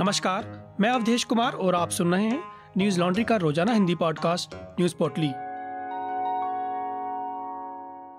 नमस्कार, 0.00 0.76
मैं 0.80 0.90
अवधेश 0.90 1.24
कुमार 1.24 1.52
और 1.52 1.74
आप 1.74 1.90
सुन 1.90 2.14
रहे 2.14 2.24
हैं 2.24 2.42
न्यूज़ 2.78 3.00
लॉन्ड्री 3.00 3.24
का 3.24 3.36
रोज़ाना 3.36 3.72
हिंदी 3.72 3.94
पॉडकास्ट, 3.94 4.54
न्यूज़ 4.54 4.94
पोर्टली। 4.94 5.28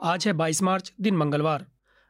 आज 0.09 0.27
है 0.27 0.33
22 0.33 0.61
मार्च, 0.63 0.93
दिन 1.01 1.15
मंगलवार। 1.15 1.65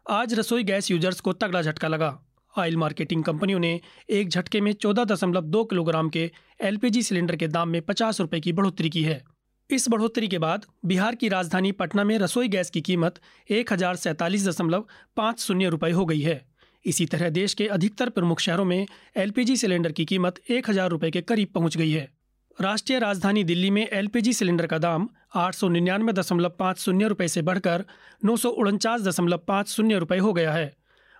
आज 0.09 0.33
रसोई 0.33 0.63
गैस 0.63 0.91
यूज़र्स 0.91 1.19
को 1.19 1.33
तगड़ा 1.33 1.61
झटका 1.61 1.87
लगा। 1.87 2.19
ऑयल 2.57 2.77
मार्केटिंग 2.77 3.23
कंपनियों 3.23 3.59
ने 3.59 3.81
एक 4.09 4.29
झटके 4.29 4.61
में 4.61 4.73
चौदह 4.73 5.03
दशमलव 5.03 5.41
दो 5.41 5.63
किलोग्राम 5.63 6.09
के 6.09 6.31
एलपीजी 6.61 7.03
सिलेंडर 7.03 7.35
के 7.35 7.47
दाम 7.47 7.69
में 7.69 7.81
पचास 7.81 8.21
रुपए 8.21 8.39
की 8.39 8.53
बढ़ोतरी 8.53 8.89
की 8.89 9.03
है। 9.03 9.23
इस 9.69 9.89
बढ़ोतरी 9.89 10.27
के 10.27 10.37
बाद 10.37 10.65
बिहार 10.85 11.15
की 11.15 11.29
राजधानी 11.29 11.71
पटना 11.71 12.03
में 12.03 12.17
रसोई 12.17 12.47
गैस 12.47 12.69
की 12.69 12.81
कीमत 12.81 13.21
एक 13.49 13.73
हज़ार 13.73 13.95
सैंतालीस 13.95 14.47
दशमलव 14.47 14.85
पाँच 15.17 15.39
शून्य 15.39 15.69
रुपये 15.69 15.91
हो 15.91 16.05
गई 16.05 16.21
है। 16.21 16.48
इसी 16.85 17.05
तरह 17.05 17.29
देश 17.29 17.53
के 17.53 17.67
अधिकतर 17.67 18.09
प्रमुख 18.09 18.39
शहरों 18.39 18.65
में 18.65 18.87
एलपीजी 19.17 19.57
सिलेंडर 19.57 19.91
की 19.91 20.05
कीमत 20.05 20.39
एक 20.49 20.69
हज़ार 20.69 20.89
रुपये 20.89 21.11
के 21.11 21.21
करीब 21.21 21.47
पहुँच 21.55 21.77
गई 21.77 21.91
है। 21.91 22.07
राष्ट्रीय 22.59 22.99
राजधानी 22.99 23.43
दिल्ली 23.43 23.69
में 23.71 23.87
एलपीजी 23.87 24.33
सिलेंडर 24.33 24.67
का 24.67 24.77
दाम 24.77 25.07
आठ 25.35 25.55
सौ 25.55 25.67
निन्यानवे 25.69 26.13
दशमलव 26.13 26.49
पाँच 26.49 26.79
शून्य 26.79 27.07
रुपये 27.07 27.27
से 27.27 27.41
बढ़कर 27.41 27.83
नौ 28.25 28.35
सौ 28.37 28.49
उनचास 28.49 29.01
दशमलव 29.01 29.37
पाँच 29.47 29.69
शून्य 29.69 29.99
रुपये 29.99 30.19
हो 30.19 30.33
गया 30.33 30.51
है। 30.51 30.73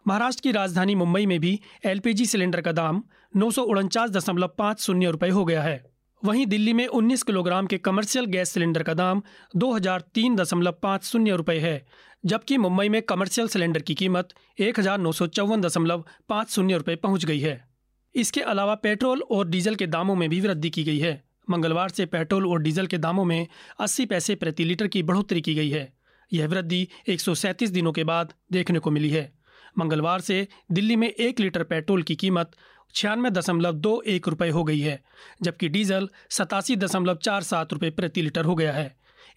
महाराष्ट्र 0.05 0.41
की 0.43 0.51
राजधानी 0.51 0.95
मुंबई 0.95 1.25
में 1.25 1.39
भी 1.39 1.59
एलपीजी 1.85 2.25
सिलेंडर 2.25 2.61
का 2.61 2.71
दाम 2.71 3.03
नौ 3.35 3.51
सौ 3.51 3.63
उनचास 3.63 4.09
दशमलव 4.09 4.55
पाँच 4.57 4.81
शून्य 4.81 5.11
रुपये 5.11 5.29
हो 5.29 5.45
गया 5.45 5.61
है। 5.61 5.83
वहीं 6.23 6.45
दिल्ली 6.45 6.71
में 6.73 6.87
19 6.87 7.21
किलोग्राम 7.23 7.67
के 7.67 7.77
कमर्शियल 7.77 8.25
गैस 8.25 8.49
सिलेंडर 8.49 8.83
का 8.83 8.93
दाम 8.93 9.21
दो 9.55 9.71
हज़ार 9.73 10.01
तीन 10.13 10.35
दशमलव 10.35 10.75
पाँच 10.83 11.03
शून्य 11.03 11.35
रुपये 11.35 11.59
है, 11.59 11.85
जबकि 12.25 12.57
मुंबई 12.57 12.89
में 12.89 13.01
कमर्शियल 13.01 13.47
सिलेंडर 13.47 13.81
की 13.81 13.95
कीमत 13.95 14.33
एक 14.59 14.79
हज़ार 14.79 14.97
नौ 14.97 15.11
सौ 15.11 15.27
चौवन 15.27 15.61
दशमलव 15.61 16.03
पाँच 16.29 16.49
शून्य 16.49 16.77
रुपये 16.77 16.95
पहुँच 16.95 17.25
गई 17.25 17.39
है। 17.39 17.67
इसके 18.15 18.41
अलावा 18.41 18.75
पेट्रोल 18.75 19.21
और 19.21 19.47
डीजल 19.47 19.75
के 19.75 19.87
दामों 19.87 20.15
में 20.15 20.29
भी 20.29 20.41
वृद्धि 20.41 20.69
की 20.69 20.83
गई 20.83 20.99
है। 20.99 21.21
मंगलवार 21.49 21.89
से 21.89 22.05
पेट्रोल 22.05 22.47
और 22.47 22.61
डीजल 22.61 22.87
के 22.87 22.97
दामों 22.97 23.25
में 23.25 23.47
80 23.81 24.05
पैसे 24.05 24.35
प्रति 24.35 24.63
लीटर 24.63 24.87
की 24.87 25.03
बढ़ोतरी 25.03 25.41
की 25.41 25.55
गई 25.55 25.69
है। 25.69 25.91
यह 26.31 26.47
वृद्धि 26.47 26.87
एक 27.07 27.21
सौ 27.21 27.35
सैंतीस 27.35 27.69
दिनों 27.69 27.91
के 27.91 28.03
बाद 28.03 28.33
देखने 28.51 28.79
को 28.79 28.91
मिली 28.91 29.09
है। 29.09 29.31
मंगलवार 29.79 30.21
से 30.21 30.47
दिल्ली 30.71 30.95
में 30.95 31.07
एक 31.07 31.39
लीटर 31.39 31.63
पेट्रोल 31.65 32.03
की 32.03 32.15
कीमत 32.15 32.51
छियानवे 32.95 33.29
दशमलव 33.29 33.73
दो 33.73 34.01
एक 34.07 34.27
रुपये 34.27 34.49
हो 34.49 34.63
गई 34.63 34.79
है, 34.79 34.99
जबकि 35.41 35.69
डीजल 35.69 36.09
सतासी 36.29 36.75
दशमलव 36.75 37.15
चार 37.15 37.43
सात 37.43 37.73
रुपये 37.73 37.89
प्रति 37.91 38.21
लीटर 38.21 38.45
हो 38.45 38.55
गया 38.55 38.73
है। 38.73 38.87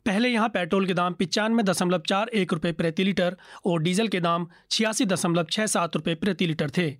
पहले 0.06 0.28
यहाँ 0.28 0.48
पेट्रोल 0.48 0.86
के 0.86 0.94
दाम 0.94 1.12
पचानवे 1.12 1.62
दशमलव 1.62 2.02
चार 2.08 2.28
एक 2.34 2.52
रुपये 2.52 2.72
प्रति 2.72 3.04
लीटर 3.04 3.36
और 3.66 3.82
डीजल 3.82 4.08
के 4.08 4.20
दाम 4.20 4.46
छियासी 4.70 5.04
दशमलव 5.06 5.46
छः 5.50 5.66
सात 5.66 5.96
रुपये 5.96 6.14
प्रति 6.14 6.46
लीटर 6.46 6.70
थे। 6.70 6.90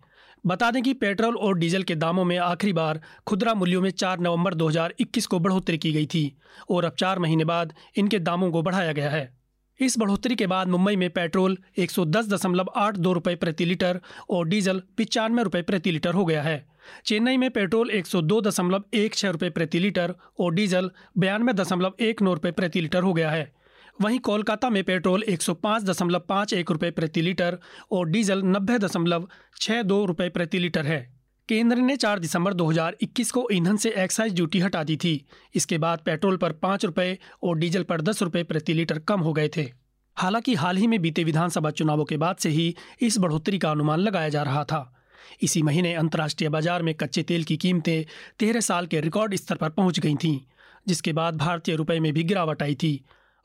बता 0.47 0.71
दें 0.71 0.83
कि 0.83 0.93
पेट्रोल 0.95 1.37
और 1.37 1.59
डीजल 1.59 1.83
के 1.83 1.95
दामों 1.95 2.25
में 2.25 2.37
आखिरी 2.39 2.73
बार 2.73 3.01
खुदरा 3.27 3.55
मूल्यों 3.55 3.81
में 3.83 3.91
4 3.91 4.21
नवंबर 4.21 4.55
2021 4.55 5.27
को 5.27 5.39
बढ़ोतरी 5.39 5.79
की 5.79 5.93
गई 5.93 6.07
थी 6.07 6.25
और 6.71 6.85
अब 6.85 6.95
चार 6.99 7.19
महीने 7.19 7.45
बाद 7.45 7.75
इनके 7.97 8.19
दामों 8.19 8.51
को 8.51 8.63
बढ़ाया 8.63 8.93
गया 8.93 9.11
है। 9.11 9.31
इस 9.83 9.99
बढ़ोतरी 9.99 10.35
के 10.37 10.47
बाद 10.47 10.69
मुंबई 10.69 10.97
में 10.97 11.09
पेट्रोल 11.11 11.57
एक 11.79 11.91
सौ 11.91 12.05
दस 12.05 12.29
दशमलव 12.29 12.71
आठ 12.77 12.97
दो 12.97 13.13
रुपये 13.13 13.35
प्रति 13.37 13.65
लीटर 13.65 14.01
और 14.31 14.49
डीजल 14.49 14.83
पिचानवे 14.97 15.43
रुपये 15.43 15.63
प्रति 15.63 15.93
लीटर 15.93 16.15
हो 16.15 16.25
गया 16.25 16.43
है। 16.43 16.65
चेन्नई 17.05 17.37
में 17.37 17.51
पेट्रोल 17.51 17.91
एक 17.91 18.07
सौ 18.07 18.21
दो 18.23 18.41
दशमलव 18.41 18.85
एक 18.95 19.15
छः 19.15 19.31
रुपये 19.31 19.51
प्रति 19.51 19.79
लीटर 19.79 20.15
और 20.41 20.55
डीजल 20.55 20.91
बयानवे 21.19 21.53
दशमलव 21.53 21.95
एक 22.01 22.23
नौ 22.23 22.35
रुपये 22.35 22.53
प्रति 22.53 22.81
लीटर 22.81 23.03
हो 23.03 23.13
गया 23.13 23.31
है। 23.31 23.53
वहीं 24.01 24.19
कोलकाता 24.19 24.71
में 24.71 24.83
पेट्रोल 24.85 25.23
एक 25.23 25.43
सौ 25.43 25.55
पाँच 25.55 25.83
दशमलव 25.83 26.19
पाँच 26.19 26.53
एक 26.53 26.71
रुपये 26.71 26.91
प्रति 26.91 27.23
लीटर 27.23 27.59
और 27.93 28.09
डीजल 28.09 28.43
नब्बे 28.43 28.79
दशमलव 28.79 29.29
छः 29.61 29.83
दो 29.83 30.05
रुपये 30.05 30.29
प्रति 30.29 30.59
लीटर 30.59 30.87
है। 30.87 31.22
केंद्र 31.53 31.77
ने 31.77 31.97
4 31.97 32.19
दिसंबर 32.19 32.55
2021 32.55 33.31
को 33.31 33.47
ईंधन 33.53 33.77
से 33.77 33.91
एक्साइज 33.99 34.35
ड्यूटी 34.35 34.61
हटा 34.61 34.83
दी 34.85 34.97
थी। 34.97 35.25
इसके 35.55 35.79
बाद 35.79 35.99
पेट्रोल 35.99 36.37
पर 36.37 36.53
पाँच 36.53 36.85
रुपये 36.85 37.19
और 37.43 37.59
डीजल 37.59 37.83
पर 37.83 38.01
दस 38.01 38.23
रुपये 38.23 38.43
प्रति 38.43 38.75
लीटर 38.75 38.99
कम 38.99 39.21
हो 39.21 39.33
गए 39.33 39.51
थे। 39.57 39.67
हालाँकि 40.17 40.55
हाल 40.55 40.77
ही 40.77 40.87
में 40.87 41.01
बीते 41.03 41.25
विधानसभा 41.25 41.71
चुनावों 41.71 42.05
के 42.05 42.17
बाद 42.17 42.37
से 42.37 42.49
ही 42.49 42.75
इस 43.01 43.19
बढ़ोतरी 43.19 43.59
का 43.59 43.71
अनुमान 43.71 44.01
लगाया 44.01 44.29
जा 44.29 44.43
रहा 44.43 44.65
था। 44.65 45.05
इसी 45.43 45.63
महीने 45.63 45.95
अंतर्राष्ट्रीय 45.95 46.51
बाज़ार 46.51 46.83
में 46.83 46.95
कच्चे 46.95 47.23
तेल 47.23 47.45
की 47.45 47.57
कीमतें 47.57 48.05
तेरह 48.39 48.61
साल 48.61 48.87
के 48.87 49.01
रिकॉर्ड 49.01 49.35
स्तर 49.35 49.57
पर 49.57 49.71
पहुँच 49.71 50.01
गई 50.01 50.15
थीं, 50.15 50.39
जिसके 50.89 51.13
बाद 51.13 51.37
भारतीय 51.37 51.77
रुपये 51.77 52.01
में 52.01 52.13
भी 52.13 52.23
गिरावट 52.23 52.63
आई 52.63 52.75
थी। 52.75 52.95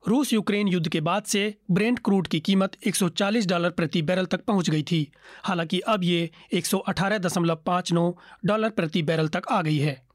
रूस 0.08 0.34
यूक्रेन 0.34 0.68
युद्ध 0.68 0.88
के 0.88 1.02
बाद 1.02 1.24
से 1.24 1.56
ब्रेंट 1.72 2.00
क्रूड 2.00 2.28
की 2.28 2.40
कीमत 2.40 2.72
140 2.88 3.47
डॉलर 3.47 3.69
प्रति 3.69 4.02
बैरल 4.02 4.25
तक 4.25 4.44
पहुँच 4.46 4.69
गई 4.69 4.84
थी। 4.84 5.12
हालाँकि 5.44 5.80
अब 5.80 6.03
ये 6.03 6.30
118.59 6.53 8.13
डॉलर 8.46 8.69
प्रति 8.69 9.02
बैरल 9.02 9.28
तक 9.28 9.41
आ 9.52 9.62
गई 9.62 9.78
है। 9.78 10.06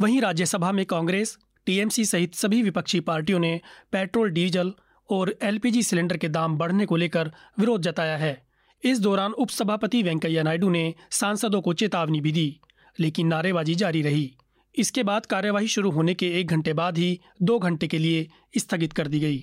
वहीं 0.00 0.20
राज्यसभा 0.20 0.72
में 0.72 0.86
कांग्रेस, 0.86 1.38
टीएमसी 1.66 2.04
सहित 2.04 2.34
सभी 2.34 2.62
विपक्षी 2.62 3.00
पार्टियों 3.00 3.38
ने 3.38 3.60
पेट्रोल, 3.92 4.30
डीजल 4.30 4.72
और 5.10 5.38
एलपीजी 5.42 5.82
सिलेंडर 5.82 6.16
के 6.16 6.28
दाम 6.28 6.56
बढ़ने 6.56 6.86
को 6.86 6.96
लेकर 6.96 7.32
विरोध 7.58 7.82
जताया 7.82 8.16
है। 8.16 8.46
इस 8.84 9.00
दौरान 9.00 9.32
उपसभापति 9.32 10.02
वेंकैया 10.02 10.42
नायडू 10.42 10.70
ने 10.70 10.94
सांसदों 11.10 11.60
को 11.60 11.72
चेतावनी 11.72 12.20
भी 12.20 12.32
दी, 12.32 12.60
लेकिन 13.00 13.26
नारेबाजी 13.26 13.74
जारी 13.74 14.02
रही। 14.02 14.36
इसके 14.74 15.02
बाद 15.02 15.26
कार्यवाही 15.26 15.68
शुरू 15.68 15.90
होने 15.90 16.14
के 16.14 16.28
एक 16.40 16.46
घंटे 16.46 16.72
बाद 16.72 16.98
ही 16.98 17.18
दो 17.42 17.58
घंटे 17.58 17.86
के 17.86 17.98
लिए 17.98 18.28
स्थगित 18.58 18.92
कर 18.92 19.08
दी 19.08 19.20
गई। 19.20 19.42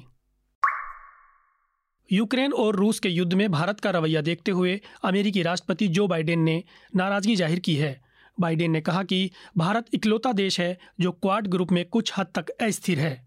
यूक्रेन 2.09 2.53
और 2.53 2.75
रूस 2.75 2.99
के 2.99 3.09
युद्ध 3.09 3.33
में 3.33 3.49
भारत 3.51 3.79
का 3.79 3.89
रवैया 3.89 4.21
देखते 4.21 4.51
हुए 4.51 4.79
अमेरिकी 5.03 5.41
राष्ट्रपति 5.41 5.87
जो 5.87 6.07
बाइडेन 6.07 6.39
ने 6.39 6.63
नाराज़गी 6.95 7.35
ज़ाहिर 7.35 7.59
की 7.59 7.75
है। 7.75 7.99
बाइडेन 8.37 8.71
ने 8.71 8.81
कहा 8.81 9.03
कि 9.03 9.29
भारत 9.57 9.85
इकलौता 9.93 10.31
देश 10.31 10.59
है 10.59 10.77
जो 10.99 11.11
क्वाड 11.11 11.47
ग्रुप 11.47 11.71
में 11.71 11.83
कुछ 11.85 12.11
हद 12.17 12.27
तक 12.35 12.49
अस्थिर 12.61 12.99
है। 12.99 13.25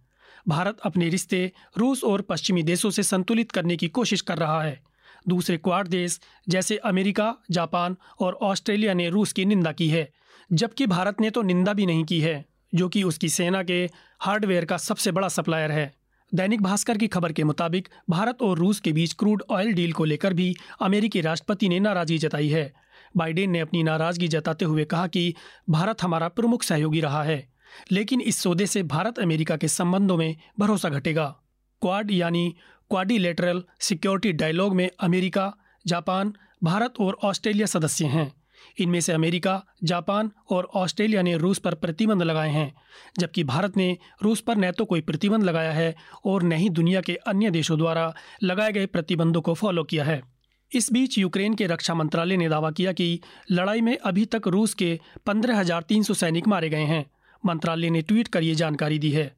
भारत 0.49 0.79
अपने 0.81 1.09
रिश्ते 1.09 1.51
रूस 1.79 2.05
और 2.05 2.23
पश्चिमी 2.23 2.63
देशों 2.63 2.91
से 2.91 3.03
संतुलित 3.03 3.53
करने 3.53 3.77
की 3.77 3.89
कोशिश 3.89 4.21
कर 4.21 4.39
रहा 4.39 4.63
है। 4.63 4.81
दूसरे 5.29 5.57
क्वाड 5.57 5.89
देश 5.89 6.19
जैसे 6.49 6.77
अमेरिका, 6.77 7.35
जापान 7.51 7.97
और 8.21 8.39
ऑस्ट्रेलिया 8.43 8.95
ने 8.95 9.09
रूस 9.09 9.33
की 9.33 9.45
निंदा 9.45 9.73
की 9.73 9.89
है। 9.89 10.09
जबकि 10.51 10.87
भारत 10.87 11.21
ने 11.21 11.31
तो 11.31 11.43
निंदा 11.43 11.73
भी 11.73 11.87
नहीं 11.87 12.05
की 12.05 12.21
है, 12.21 12.45
जो 12.75 12.89
कि 12.89 13.03
उसकी 13.03 13.29
सेना 13.29 13.63
के 13.63 13.89
हार्डवेयर 14.21 14.65
का 14.65 14.77
सबसे 14.77 15.13
बड़ा 15.13 15.29
सप्लायर 15.29 15.73
है। 15.73 15.93
दैनिक 16.33 16.63
भास्कर 16.63 16.99
की 16.99 17.07
खबर 17.09 17.33
के 17.33 17.45
मुताबिक, 17.45 17.89
भारत 18.11 18.43
और 18.43 18.59
रूस 18.59 18.81
के 18.81 18.93
बीच 18.93 19.13
क्रूड 19.13 19.43
ऑयल 19.51 19.73
डील 19.73 19.93
को 19.93 20.05
लेकर 20.05 20.35
भी 20.35 20.55
अमेरिकी 20.81 21.21
राष्ट्रपति 21.21 21.69
ने 21.69 21.81
नाराज़गी 21.81 22.19
जताई 22.19 22.49
है। 22.49 22.73
बाइडेन 23.17 23.51
ने 23.51 23.61
अपनी 23.61 23.83
नाराज़गी 23.83 24.29
जताते 24.29 24.65
हुए 24.65 24.85
कहा 24.85 25.07
कि 25.07 25.35
भारत 25.71 26.03
हमारा 26.03 26.29
प्रमुख 26.29 26.63
सहयोगी 26.63 27.01
रहा 27.01 27.23
है, 27.23 27.49
लेकिन 27.93 28.21
इस 28.21 28.39
सौदे 28.39 28.67
से 28.67 28.83
भारत 28.83 29.19
अमेरिका 29.19 29.57
के 29.57 29.69
संबंधों 29.69 30.17
में 30.17 30.37
भरोसा 30.59 30.89
घटेगा। 30.89 31.27
क्वाड 31.83 32.11
यानी 32.11 32.55
क्वाडिलेटरल 32.91 33.63
सिक्योरिटी 33.81 34.33
डायलॉग 34.33 34.75
में 34.75 34.91
अमेरिका, 35.01 35.53
जापान, 35.87 36.33
भारत 36.65 36.95
और 37.01 37.19
ऑस्ट्रेलिया 37.23 37.67
सदस्य 37.67 38.07
हैं। 38.07 38.33
इनमें 38.79 39.01
से 39.01 39.13
अमेरिका, 39.13 39.63
जापान 39.85 40.31
और 40.51 40.69
ऑस्ट्रेलिया 40.75 41.23
ने 41.23 41.37
रूस 41.37 41.59
पर 41.59 41.75
प्रतिबंध 41.75 42.23
लगाए 42.23 42.51
हैं, 42.51 42.73
जबकि 43.19 43.45
भारत 43.45 43.77
ने 43.77 43.97
रूस 44.23 44.41
पर 44.41 44.57
न 44.57 44.71
तो 44.71 44.85
कोई 44.85 45.01
प्रतिबंध 45.01 45.45
लगाया 45.45 45.73
है 45.73 45.95
और 46.25 46.43
न 46.43 46.53
ही 46.53 46.69
दुनिया 46.71 47.01
के 47.01 47.15
अन्य 47.27 47.51
देशों 47.51 47.79
द्वारा 47.79 48.13
लगाए 48.43 48.73
गए 48.73 48.87
प्रतिबंधों 48.89 49.41
को 49.41 49.55
फॉलो 49.55 49.85
किया 49.85 50.05
है। 50.05 50.23
इस 50.73 50.93
बीच 50.93 51.19
यूक्रेन 51.19 51.55
के 51.55 51.67
रक्षा 51.67 51.95
मंत्रालय 51.95 52.37
ने 52.37 52.49
दावा 52.49 52.71
किया 52.71 52.93
कि 52.93 53.21
लड़ाई 53.51 53.81
में 53.81 53.97
अभी 53.99 54.25
तक 54.25 54.49
रूस 54.49 54.75
के 54.75 54.99
पंद्रह 55.27 55.59
हज़ार 55.59 55.83
तीन 55.83 56.03
सौ 56.03 56.15
सैनिक 56.15 56.49
मारे 56.49 56.69
गए 56.69 56.85
हैं। 56.85 57.05
मंत्रालय 57.45 57.91
ने 57.91 58.03
ट्वीट 58.03 58.29
कर 58.29 58.43
ये 58.43 58.55
जानकारी 58.55 58.99
दी 58.99 59.11
है। 59.11 59.33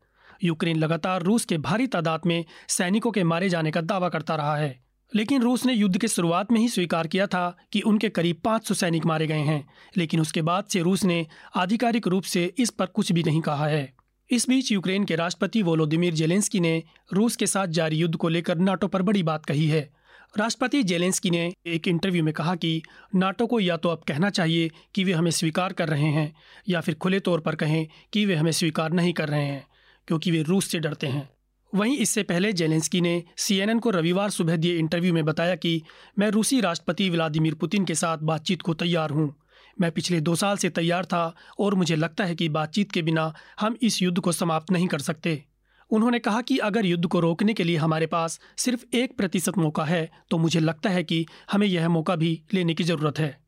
यूक्रेन 0.44 0.76
लगातार 0.76 1.22
रूस 1.22 1.44
के 1.44 1.58
भारी 1.58 1.86
तादाद 1.86 2.20
में 2.26 2.44
सैनिकों 2.68 3.10
के 3.10 3.24
मारे 3.24 3.48
जाने 3.48 3.70
का 3.70 3.80
दावा 3.80 4.08
करता 4.08 4.34
रहा 4.34 4.56
है। 4.56 4.78
लेकिन 5.16 5.42
रूस 5.42 5.66
ने 5.66 5.72
युद्ध 5.72 5.98
के 5.98 6.08
शुरुआत 6.08 6.52
में 6.52 6.60
ही 6.60 6.68
स्वीकार 6.68 7.06
किया 7.06 7.26
था 7.26 7.56
कि 7.72 7.80
उनके 7.80 8.08
करीब 8.08 8.36
500 8.36 8.74
सैनिक 8.74 9.06
मारे 9.06 9.26
गए 9.26 9.40
हैं, 9.40 9.68
लेकिन 9.96 10.20
उसके 10.20 10.42
बाद 10.42 10.64
से 10.64 10.80
रूस 10.80 11.04
ने 11.04 11.26
आधिकारिक 11.56 12.08
रूप 12.08 12.22
से 12.22 12.52
इस 12.58 12.70
पर 12.70 12.86
कुछ 12.86 13.12
भी 13.12 13.22
नहीं 13.22 13.40
कहा 13.40 13.66
है। 13.66 13.92
इस 14.30 14.48
बीच 14.48 14.72
यूक्रेन 14.72 15.04
के 15.04 15.16
राष्ट्रपति 15.16 15.62
वोलोदिमिर 15.62 16.14
जेलेंस्की 16.14 16.60
ने 16.60 16.82
रूस 17.12 17.36
के 17.36 17.46
साथ 17.46 17.66
जारी 17.66 17.96
युद्ध 17.96 18.16
को 18.16 18.28
लेकर 18.28 18.58
नाटो 18.58 18.88
पर 18.88 19.02
बड़ी 19.02 19.22
बात 19.22 19.46
कही 19.46 19.66
है। 19.66 19.90
राष्ट्रपति 20.38 20.82
जेलेंस्की 20.82 21.30
ने 21.30 21.54
एक 21.66 21.88
इंटरव्यू 21.88 22.24
में 22.24 22.34
कहा 22.34 22.54
कि 22.54 22.82
नाटो 23.14 23.46
को 23.46 23.60
या 23.60 23.76
तो 23.76 23.88
अब 23.88 24.02
कहना 24.08 24.30
चाहिए 24.30 24.70
कि 24.94 25.04
वे 25.04 25.12
हमें 25.12 25.30
स्वीकार 25.30 25.72
कर 25.72 25.88
रहे 25.88 26.06
हैं, 26.06 26.36
या 26.68 26.80
फिर 26.80 26.94
खुले 26.94 27.20
तौर 27.20 27.40
पर 27.40 27.54
कहें 27.54 27.86
कि 28.12 28.26
वे 28.26 28.34
हमें 28.34 28.52
स्वीकार 28.52 28.92
नहीं 28.92 29.12
कर 29.12 29.28
रहे 29.28 29.44
हैं, 29.44 29.66
क्योंकि 30.06 30.30
वे 30.30 30.42
रूस 30.42 30.66
से 30.66 30.78
डरते 30.78 31.06
हैं। 31.06 31.31
वहीं 31.72 31.96
इससे 31.98 32.22
पहले 32.22 32.52
जेलेंस्की 32.52 33.00
ने 33.00 33.22
सीएनएन 33.36 33.78
को 33.78 33.90
रविवार 33.90 34.30
सुबह 34.30 34.56
दिए 34.56 34.78
इंटरव्यू 34.78 35.12
में 35.14 35.24
बताया 35.24 35.54
कि 35.54 35.82
मैं 36.18 36.30
रूसी 36.30 36.60
राष्ट्रपति 36.60 37.08
व्लादिमीर 37.10 37.54
पुतिन 37.54 37.84
के 37.84 37.94
साथ 37.94 38.18
बातचीत 38.18 38.62
को 38.62 38.74
तैयार 38.74 39.10
हूँ। 39.10 39.34
मैं 39.80 39.90
पिछले 39.92 40.20
दो 40.20 40.34
साल 40.34 40.56
से 40.56 40.70
तैयार 40.70 41.04
था 41.04 41.34
और 41.60 41.74
मुझे 41.74 41.96
लगता 41.96 42.24
है 42.24 42.34
कि 42.34 42.48
बातचीत 42.48 42.92
के 42.92 43.02
बिना 43.02 43.32
हम 43.60 43.76
इस 43.82 44.02
युद्ध 44.02 44.18
को 44.18 44.32
समाप्त 44.32 44.70
नहीं 44.70 44.86
कर 44.86 44.98
सकते। 44.98 45.42
उन्होंने 45.90 46.18
कहा 46.18 46.40
कि 46.40 46.58
अगर 46.58 46.86
युद्ध 46.86 47.06
को 47.06 47.20
रोकने 47.20 47.54
के 47.54 47.64
लिए 47.64 47.76
हमारे 47.76 48.06
पास 48.06 48.38
सिर्फ़ 48.58 48.84
एक 48.96 49.16
प्रतिशत 49.16 49.58
मौका 49.58 49.84
है 49.84 50.08
तो 50.30 50.38
मुझे 50.38 50.60
लगता 50.60 50.90
है 50.90 51.04
कि 51.04 51.24
हमें 51.52 51.66
यह 51.66 51.88
मौका 51.88 52.16
भी 52.16 52.40
लेने 52.54 52.74
की 52.74 52.84
ज़रूरत 52.84 53.18
है। 53.18 53.41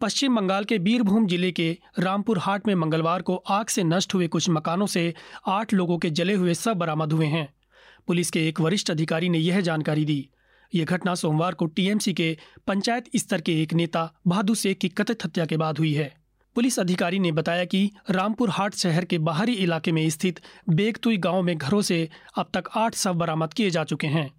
पश्चिम 0.00 0.36
बंगाल 0.36 0.64
के 0.64 0.78
बीरभूम 0.78 1.26
ज़िले 1.26 1.50
के 1.52 1.76
रामपुर 1.98 2.38
हाट 2.38 2.66
में 2.66 2.74
मंगलवार 2.74 3.22
को 3.22 3.36
आग 3.36 3.66
से 3.66 3.84
नष्ट 3.84 4.14
हुए 4.14 4.28
कुछ 4.28 4.48
मकानों 4.50 4.86
से 4.86 5.14
आठ 5.46 5.74
लोगों 5.74 5.98
के 5.98 6.10
जले 6.10 6.34
हुए 6.34 6.54
सब 6.54 6.76
बरामद 6.76 7.12
हुए 7.12 7.26
हैं। 7.26 7.48
पुलिस 8.06 8.30
के 8.30 8.46
एक 8.48 8.60
वरिष्ठ 8.60 8.90
अधिकारी 8.90 9.28
ने 9.28 9.38
यह 9.38 9.60
जानकारी 9.60 10.04
दी। 10.04 10.28
यह 10.74 10.84
घटना 10.84 11.14
सोमवार 11.14 11.54
को 11.54 11.66
टीएमसी 11.66 12.12
के 12.12 12.36
पंचायत 12.66 13.10
स्तर 13.16 13.40
के 13.40 13.60
एक 13.62 13.74
नेता 13.74 14.10
बहादुर 14.26 14.56
शेख 14.56 14.78
की 14.78 14.88
कथित 14.88 15.24
हत्या 15.24 15.46
के 15.46 15.56
बाद 15.56 15.78
हुई 15.78 15.92
है। 15.94 16.12
पुलिस 16.56 16.78
अधिकारी 16.78 17.18
ने 17.18 17.32
बताया 17.32 17.64
कि 17.64 17.90
रामपुर 18.10 18.50
हाट 18.50 18.74
शहर 18.74 19.04
के 19.04 19.18
बाहरी 19.18 19.52
इलाके 19.52 19.92
में 19.92 20.08
स्थित 20.10 20.40
बेगतुई 20.68 21.16
गाँव 21.16 21.42
में 21.42 21.56
घरों 21.58 21.82
से 21.82 22.08
अब 22.38 22.50
तक 22.54 22.70
आठ 22.76 22.94
शव 22.94 23.14
बरामद 23.14 23.52
किए 23.52 23.70
जा 23.70 23.84
चुके 23.84 24.06
हैं। 24.06 24.30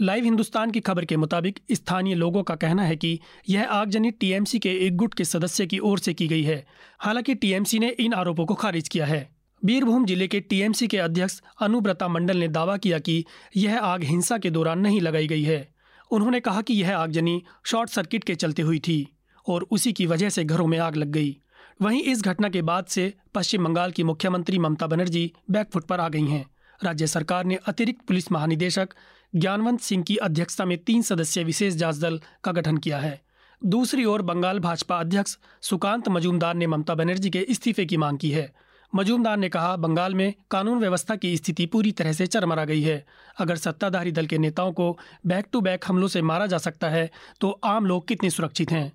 लाइव 0.00 0.24
हिंदुस्तान 0.24 0.70
की 0.70 0.80
खबर 0.80 1.04
के 1.04 1.16
मुताबिक 1.16 1.58
स्थानीय 1.72 2.14
लोगों 2.14 2.42
का 2.42 2.54
कहना 2.54 2.82
है 2.82 2.96
कि 2.96 3.20
यह 3.48 3.64
आगजनी 3.64 4.10
टीएमसी 4.10 4.58
के 4.58 4.70
एक 4.86 4.96
गुट 4.96 5.14
के 5.14 5.24
सदस्य 5.24 5.66
की 5.66 5.78
ओर 5.78 5.98
से 5.98 6.14
की 6.14 6.28
गई 6.28 6.42
है। 6.42 6.66
हालाँकि 6.98 7.34
टीएमसी 7.34 7.78
ने 7.78 7.88
इन 7.88 8.14
आरोपों 8.14 8.46
को 8.46 8.54
खारिज 8.54 8.88
किया 8.88 9.06
है। 9.06 9.36
बीरभूम 9.64 10.06
ज़िले 10.06 10.28
के 10.28 10.40
टीएमसी 10.40 10.86
के 10.86 10.98
अध्यक्ष 10.98 11.40
अनुव्रता 11.60 12.08
मंडल 12.08 12.36
ने 12.36 12.48
दावा 12.48 12.76
किया 12.76 12.98
कि 12.98 13.24
यह 13.56 13.78
आग 13.78 14.04
हिंसा 14.04 14.38
के 14.38 14.50
दौरान 14.50 14.78
नहीं 14.78 15.00
लगाई 15.00 15.26
गई 15.26 15.42
है। 15.42 15.68
उन्होंने 16.10 16.40
कहा 16.40 16.62
कि 16.62 16.74
यह 16.74 16.96
आगजनी 16.98 17.42
शॉर्ट 17.66 17.90
सर्किट 17.90 18.24
के 18.24 18.34
चलते 18.34 18.62
हुई 18.62 18.78
थी 18.78 19.08
और 19.48 19.66
उसी 19.70 19.92
की 19.92 20.06
वजह 20.06 20.28
से 20.28 20.44
घरों 20.44 20.66
में 20.66 20.78
आग 20.78 20.96
लग 20.96 21.08
गई। 21.08 21.36
वहीं 21.82 22.02
इस 22.02 22.22
घटना 22.22 22.48
के 22.48 22.62
बाद 22.62 22.84
से 22.84 23.12
पश्चिम 23.34 23.64
बंगाल 23.64 23.90
की 23.90 24.02
मुख्यमंत्री 24.02 24.58
ममता 24.58 24.86
बनर्जी 24.86 25.32
बैकफुट 25.50 25.84
पर 25.84 26.00
आ 26.00 26.08
गई 26.08 26.26
हैं। 26.26 26.46
राज्य 26.82 27.06
सरकार 27.06 27.44
ने 27.44 27.58
अतिरिक्त 27.66 28.06
पुलिस 28.06 28.30
महानिदेशक 28.32 28.88
ज्ञानवंत 29.34 29.80
सिंह 29.80 30.02
की 30.02 30.16
अध्यक्षता 30.16 30.64
में 30.64 30.76
तीन 30.78 31.02
सदस्यीय 31.02 31.44
विशेष 31.44 31.74
जाँच 31.74 31.96
दल 31.96 32.20
का 32.44 32.52
गठन 32.52 32.76
किया 32.76 32.98
है। 32.98 33.20
दूसरी 33.62 34.04
ओर 34.04 34.22
बंगाल 34.22 34.58
भाजपा 34.58 34.98
अध्यक्ष 35.00 35.36
सुकांत 35.62 36.08
मजूमदार 36.08 36.54
ने 36.54 36.66
ममता 36.66 36.94
बनर्जी 36.94 37.30
के 37.30 37.38
इस्तीफे 37.38 37.84
की 37.86 37.96
मांग 37.96 38.18
की 38.18 38.30
है। 38.30 38.52
मजूमदार 38.92 39.36
ने 39.36 39.48
कहा, 39.48 39.76
बंगाल 39.76 40.14
में 40.14 40.34
कानून 40.50 40.78
व्यवस्था 40.78 41.16
की 41.16 41.36
स्थिति 41.36 41.66
पूरी 41.66 41.92
तरह 41.92 42.12
से 42.12 42.26
चरमरा 42.26 42.64
गई 42.64 42.82
है। 42.82 43.04
अगर 43.38 43.56
सत्ताधारी 43.56 44.12
दल 44.12 44.26
के 44.26 44.38
नेताओं 44.38 44.72
को 44.72 44.98
बैक 45.26 45.46
टू 45.52 45.60
बैक 45.60 45.84
हमलों 45.86 46.08
से 46.08 46.22
मारा 46.22 46.46
जा 46.46 46.58
सकता 46.58 46.88
है 46.88 47.10
तो 47.40 47.50
आम 47.64 47.86
लोग 47.86 48.06
कितने 48.08 48.30
सुरक्षित 48.30 48.72
हैं? 48.72 48.92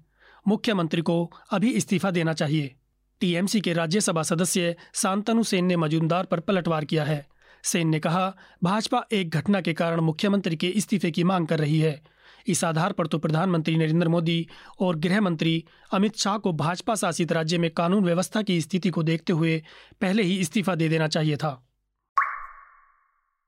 मुख्यमंत्री 0.47 1.01
को 1.01 1.31
अभी 1.51 1.71
इस्तीफा 1.71 2.11
देना 2.11 2.33
चाहिए। 2.33 2.75
टीएमसी 3.21 3.61
के 3.61 3.73
राज्यसभा 3.73 4.23
सदस्य 4.23 4.75
शांतनु 4.93 5.43
सेन 5.43 5.65
ने 5.65 5.75
मजूमदार 5.75 6.25
पर 6.25 6.39
पलटवार 6.39 6.85
किया 6.85 7.03
है। 7.03 7.25
सेन 7.63 7.87
ने 7.87 7.99
कहा, 7.99 8.35
भाजपा 8.63 9.05
एक 9.11 9.29
घटना 9.29 9.61
के 9.61 9.73
कारण 9.73 9.99
मुख्यमंत्री 9.99 10.55
के 10.55 10.67
इस्तीफे 10.67 11.11
की 11.11 11.23
मांग 11.23 11.47
कर 11.47 11.59
रही 11.59 11.79
है। 11.79 12.01
इस 12.47 12.63
आधार 12.63 12.91
पर 12.91 13.07
तो 13.07 13.17
प्रधानमंत्री 13.17 13.75
नरेंद्र 13.77 14.07
मोदी 14.07 14.47
और 14.79 14.95
गृह 14.95 15.21
मंत्री 15.21 15.65
अमित 15.91 16.17
शाह 16.17 16.37
को 16.37 16.53
भाजपा 16.53 16.95
शासित 16.95 17.31
राज्य 17.31 17.57
में 17.57 17.71
कानून 17.71 18.05
व्यवस्था 18.05 18.41
की 18.41 18.61
स्थिति 18.61 18.89
को 18.89 19.03
देखते 19.03 19.33
हुए 19.33 19.63
पहले 20.01 20.23
ही 20.23 20.37
इस्तीफा 20.37 20.75
दे 20.75 20.89
देना 20.89 21.07
चाहिए 21.07 21.37
था। 21.37 21.67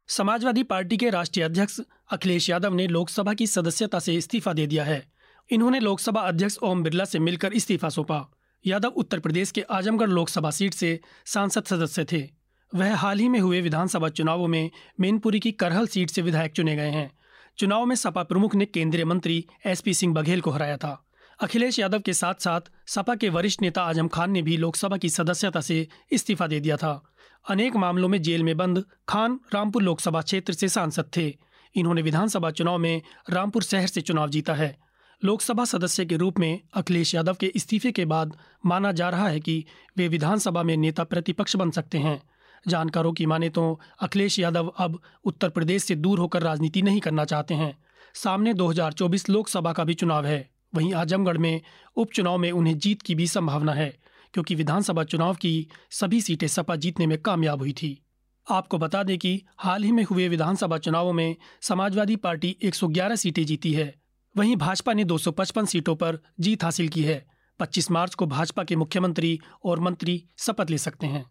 समाजवादी 0.08 0.64
पार्टी 0.64 0.98
के 0.98 1.10
राष्ट्रीय 1.10 1.46
अध्यक्ष 1.46 1.80
अखिलेश 2.12 2.50
यादव 2.50 2.74
ने 2.74 2.88
लोकसभा 2.88 3.34
की 3.34 3.48
सदस्यता 3.48 4.00
से 4.00 4.16
इस्तीफा 4.16 4.54
दे 4.54 4.68
दिया 4.68 4.84
है। 4.84 5.12
इन्होंने 5.52 5.80
लोकसभा 5.80 6.22
अध्यक्ष 6.22 6.58
ओम 6.58 6.84
बिरला 6.84 7.06
से 7.06 7.20
मिलकर 7.20 7.54
इस्तीफा 7.54 7.90
सौंपा। 7.90 8.32
यादव 8.66 8.88
उत्तर 8.88 9.20
प्रदेश 9.20 9.52
के 9.52 9.62
आजमगढ़ 9.62 10.10
लोकसभा 10.10 10.52
सीट 10.52 10.74
से 10.74 11.00
सांसद 11.26 11.64
सदस्य 11.64 12.06
थे। 12.12 12.41
वह 12.76 12.96
हाल 12.96 13.20
ही 13.20 13.30
में 13.30 13.40
हुए 13.40 13.62
विधानसभा 13.62 14.10
चुनावों 14.10 14.48
में 14.48 14.72
मैनपुरी 15.00 15.40
की 15.40 15.52
करहल 15.52 15.88
सीट 15.88 16.10
से 16.10 16.22
विधायक 16.22 16.52
चुने 16.52 16.76
गए 16.76 16.90
हैं। 16.90 17.12
चुनाव 17.58 17.86
में 17.86 17.96
सपा 17.96 18.24
प्रमुख 18.24 18.56
ने 18.56 18.66
केंद्रीय 18.66 19.06
मंत्री 19.06 19.46
एसपी 19.66 19.94
सिंह 19.94 20.14
बघेल 20.14 20.42
को 20.42 20.52
हराया 20.52 20.78
था। 20.78 21.06
अखिलेश 21.42 21.80
यादव 21.80 22.00
के 22.00 22.14
साथ 22.14 22.34
साथ 22.40 22.62
सपा 22.88 23.16
के 23.16 23.30
वरिष्ठ 23.30 23.62
नेता 23.62 23.84
आज़म 23.84 24.08
खान 24.08 24.32
ने 24.32 24.42
भी 24.42 24.58
लोकसभा 24.58 24.98
की 24.98 25.10
सदस्यता 25.10 25.62
से 25.62 25.88
इस्तीफा 26.12 26.48
दे 26.48 26.60
दिया 26.60 26.78
था। 26.78 27.14
अनेक 27.50 27.76
मामलों 27.76 28.08
में 28.08 28.22
जेल 28.22 28.44
में 28.44 28.58
बंद 28.58 28.86
खान 29.10 29.40
रामपुर 29.54 29.82
लोकसभा 29.82 30.22
क्षेत्र 30.22 30.54
से 30.54 30.70
सांसद 30.70 31.06
थे। 31.18 31.38
इन्होंने 31.76 32.02
विधानसभा 32.02 32.52
चुनाव 32.52 32.78
में 32.78 33.02
रामपुर 33.30 33.64
शहर 33.64 33.88
से 33.88 34.02
चुनाव 34.02 34.30
जीता 34.30 34.54
है। 34.54 34.78
लोकसभा 35.26 35.66
सदस्य 35.66 36.06
के 36.06 36.18
रूप 36.18 36.40
में 36.40 36.60
अखिलेश 36.74 37.16
यादव 37.16 37.34
के 37.34 37.46
इस्तीफे 37.46 37.92
के 37.92 38.06
बाद 38.06 38.38
माना 38.66 38.92
जा 38.92 39.10
रहा 39.10 39.28
है 39.28 39.40
कि 39.40 39.66
वे 39.98 40.08
विधानसभा 40.08 40.64
में 40.64 40.78
नेता 40.78 41.04
प्रतिपक्ष 41.04 41.56
बन 41.56 41.72
सकते 41.72 41.98
हैं। 41.98 42.31
जानकारों 42.68 43.14
की 43.14 43.26
माने 43.26 43.50
तो 43.50 43.82
अखिलेश 44.00 44.40
यादव 44.40 44.68
अब 44.68 45.00
उत्तर 45.24 45.50
प्रदेश 45.50 45.84
से 45.84 45.96
दूर 45.96 46.20
होकर 46.20 46.42
राजनीति 46.42 46.82
नहीं 46.82 47.00
करना 47.00 47.26
चाहते 47.26 47.54
हैं। 47.54 47.78
सामने 48.14 48.54
2024 48.54 49.30
लोकसभा 49.30 49.74
का 49.74 49.84
भी 49.84 49.94
चुनाव 49.94 50.26
है। 50.26 50.50
वहीं 50.76 50.94
आजमगढ़ 50.94 51.38
में 51.38 51.62
उपचुनाव 51.96 52.38
में 52.38 52.52
उन्हें 52.52 52.78
जीत 52.78 53.02
की 53.02 53.16
भी 53.16 53.28
संभावना 53.28 53.74
है, 53.74 53.98
क्योंकि 54.34 54.56
विधानसभा 54.56 55.04
चुनाव 55.04 55.36
की 55.36 55.68
सभी 55.92 56.22
सीटें 56.22 56.48
सपा 56.48 56.76
जीतने 56.76 57.08
में 57.08 57.18
कामयाब 57.18 57.60
हुई 57.60 57.74
थी। 57.74 58.06
आपको 58.52 58.78
बता 58.78 59.04
दें 59.04 59.18
कि 59.18 59.42
हाल 59.58 59.84
ही 59.84 59.92
में 59.92 60.04
हुए 60.04 60.28
विधानसभा 60.28 60.78
चुनावों 60.78 61.14
में 61.14 61.36
समाजवादी 61.62 62.16
पार्टी 62.16 62.58
111 62.62 63.16
सीटें 63.16 63.46
जीती 63.46 63.74
है। 63.74 64.02
वहीं 64.38 64.56
भाजपा 64.56 64.94
ने 64.94 65.04
255 65.04 65.66
सीटों 65.66 65.96
पर 65.96 66.20
जीत 66.40 66.64
हासिल 66.64 66.90
की 66.90 67.04
है। 67.04 67.26
25 67.60 67.92
मार्च 67.92 68.16
को 68.16 68.26
भाजपा 68.26 68.64
के 68.64 68.76
मुख्यमंत्री 68.76 69.40
और 69.66 69.80
मंत्री 69.80 70.24
शपथ 70.38 70.70
ले 70.70 70.78
सकते 70.78 71.08
हैं। 71.08 71.26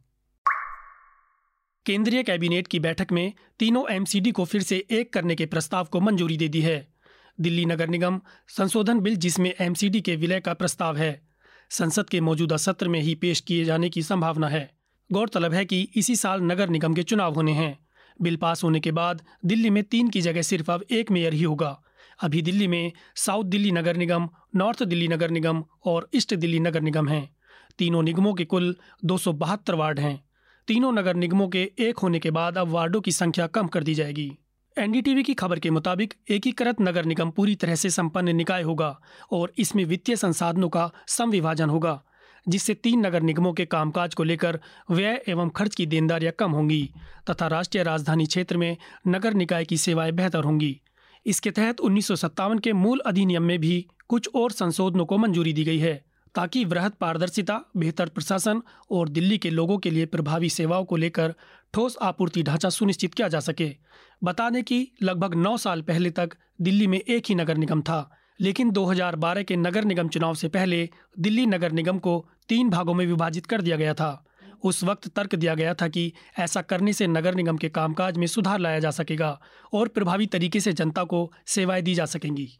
केंद्रीय 1.91 2.23
कैबिनेट 2.23 2.69
की 2.69 2.79
बैठक 2.79 3.13
में 3.13 3.33
तीनों 3.59 3.91
एमसीडी 3.91 4.31
को 4.31 4.45
फिर 4.45 4.63
से 4.63 4.87
एक 4.91 5.13
करने 5.13 5.35
के 5.35 5.47
प्रस्ताव 5.47 5.85
को 5.85 6.01
मंजूरी 6.01 6.37
दे 6.37 6.49
दी 6.49 6.61
है। 6.61 6.89
दिल्ली 7.41 7.65
नगर 7.65 7.89
निगम 7.89 8.21
संशोधन 8.49 9.01
बिल, 9.01 9.17
जिसमें 9.17 9.55
एमसीडी 9.61 10.01
के 10.01 10.17
विलय 10.17 10.41
का 10.41 10.55
प्रस्ताव 10.55 10.97
है, 10.97 11.29
संसद 11.71 12.09
के 12.09 12.21
मौजूदा 12.21 12.57
सत्र 12.57 12.89
में 12.89 13.01
ही 13.01 13.15
पेश 13.15 13.41
किए 13.41 13.65
जाने 13.65 13.89
की 13.89 14.03
संभावना 14.03 14.49
है। 14.49 14.75
गौरतलब 15.13 15.55
है 15.55 15.65
कि 15.65 15.89
इसी 15.97 16.17
साल 16.17 16.41
नगर 16.41 16.69
निगम 16.69 16.95
के 16.95 17.03
चुनाव 17.03 17.35
होने 17.35 17.53
हैं। 17.53 17.79
बिल 18.23 18.37
पास 18.37 18.65
होने 18.65 18.81
के 18.81 18.93
बाद 18.93 19.23
दिल्ली 19.45 19.71
में 19.71 19.85
तीन 19.85 20.09
की 20.09 20.21
जगह 20.21 20.43
सिर्फ़ 20.43 20.73
अब 20.73 20.85
एक 20.91 21.11
मेयर 21.11 21.35
ही 21.35 21.43
होगा। 21.43 21.83
अभी 22.23 22.43
दिल्ली 22.43 22.67
में 22.67 22.93
साउथ 23.17 23.45
दिल्ली 23.45 23.73
नगर 23.73 23.97
निगम, 23.97 24.29
नॉर्थ 24.57 24.83
दिल्ली 24.83 25.09
नगर 25.09 25.31
निगम 25.31 25.65
और 25.85 26.09
ईस्ट 26.15 26.35
दिल्ली 26.35 26.61
नगर 26.61 26.81
निगम 26.81 27.09
हैं। 27.09 27.37
तीनों 27.79 28.03
निगमों 28.03 28.35
के 28.35 28.45
कुल 28.45 28.77
दो 29.05 29.19
सौ 29.19 29.33
बहत्तर 29.33 29.75
वार्ड 29.75 30.01
हैं। 30.01 30.30
तीनों 30.71 30.91
नगर 30.93 31.15
निगमों 31.15 31.49
के 31.49 31.63
एक 31.79 31.99
होने 31.99 32.19
के 32.19 32.31
बाद 32.31 32.59
अब 32.59 32.69
वार्डों 32.69 33.01
की 33.01 33.13
संख्या 33.13 33.47
कम 33.47 33.67
कर 33.67 33.83
दी 33.83 33.95
जाएगी। 33.95 34.31
एनडीटीवी 34.77 35.23
की 35.23 35.35
खबर 35.35 35.59
के 35.59 35.71
मुताबिक 35.71 36.15
एकीकृत 36.31 36.81
नगर 36.81 37.05
निगम 37.05 37.31
पूरी 37.31 37.55
तरह 37.55 37.75
से 37.75 37.91
संपन्न 37.91 38.35
निकाय 38.37 38.63
होगा 38.63 39.01
और 39.33 39.53
इसमें 39.59 39.85
वित्तीय 39.85 40.17
संसाधनों 40.17 40.69
का 40.69 40.91
संविभाजन 41.09 41.71
होगा, 41.71 42.03
जिससे 42.47 42.75
तीन 42.75 43.07
नगर 43.07 43.23
निगमों 43.23 43.53
के 43.53 43.65
कामकाज 43.67 44.15
को 44.15 44.25
लेकर 44.25 44.61
व्यय 44.91 45.21
एवं 45.29 45.49
खर्च 45.49 45.75
की 45.75 45.87
देनदारियाँ 45.87 46.33
कम 46.39 46.53
होंगी 46.53 46.83
तथा 47.31 47.47
राष्ट्रीय 47.47 47.85
राजधानी 47.85 48.27
क्षेत्र 48.27 48.57
में 48.57 48.77
नगर 49.09 49.35
निकाय 49.35 49.65
की 49.65 49.77
सेवाएँ 49.77 50.13
बेहतर 50.13 50.45
होंगी। 50.45 50.81
इसके 51.27 51.51
तहत 51.51 51.81
उन्नीस 51.81 52.09
सौ 52.09 52.17
सत्तावन 52.17 52.59
के 52.59 52.73
मूल 52.73 53.03
अधिनियम 53.07 53.43
में 53.43 53.59
भी 53.59 53.87
कुछ 54.09 54.29
और 54.35 54.53
संशोधनों 54.53 55.07
को 55.07 55.19
मंजूरी 55.19 55.53
दी 55.53 55.65
गई 55.65 55.79
है। 55.79 56.10
ताकि 56.35 56.65
वृहद 56.65 56.93
पारदर्शिता, 56.93 57.61
बेहतर 57.77 58.09
प्रशासन 58.09 58.63
और 58.91 59.09
दिल्ली 59.09 59.39
के 59.39 59.51
लोगों 59.51 59.79
के 59.79 59.91
लिए 59.91 60.07
प्रभावी 60.07 60.51
सेवाओं 60.51 60.85
को 60.85 60.97
लेकर 60.97 61.35
ठोस 61.75 61.97
आपूर्ति 62.03 62.43
ढांचा 62.43 62.71
सुनिश्चित 62.71 63.15
किया 63.15 63.29
जा 63.29 63.41
सके। 63.41 63.77
बता 64.25 64.51
दें 64.51 64.65
कि 64.65 64.93
लगभग 65.03 65.35
नौ 65.35 65.57
साल 65.57 65.83
पहले 65.83 66.11
तक 66.11 66.37
दिल्ली 66.61 66.87
में 66.87 67.01
एक 67.01 67.25
ही 67.29 67.35
नगर 67.35 67.57
निगम 67.57 67.83
था, 67.83 68.11
लेकिन 68.41 68.71
2012 68.71 69.43
के 69.43 69.57
नगर 69.57 69.85
निगम 69.85 70.09
चुनाव 70.09 70.35
से 70.35 70.49
पहले 70.49 70.91
दिल्ली 71.19 71.47
नगर 71.47 71.73
निगम 71.73 71.99
को 71.99 72.29
तीन 72.49 72.71
भागों 72.71 72.95
में 72.95 73.07
विभाजित 73.07 73.47
कर 73.47 73.63
दिया 73.63 73.77
गया 73.77 73.95
था। 73.95 74.27
उस 74.65 74.85
वक्त 74.85 75.09
तर्क 75.09 75.35
दिया 75.35 75.55
गया 75.55 75.75
था 75.75 75.89
कि 75.89 76.13
ऐसा 76.39 76.63
करने 76.63 76.93
से 76.93 77.07
नगर 77.07 77.35
निगम 77.35 77.57
के 77.57 77.69
कामकाज 77.69 78.19
में 78.19 78.27
सुधार 78.27 78.59
लाया 78.59 78.79
जा 78.79 78.91
सकेगा 78.91 79.41
और 79.73 79.89
प्रभावी 79.89 80.27
तरीके 80.27 80.61
से 80.61 80.73
जनता 80.73 81.05
को 81.05 81.33
सेवाएँ 81.47 81.83
दी 81.83 81.95
जा 81.95 82.07
सकेंगी। 82.07 82.60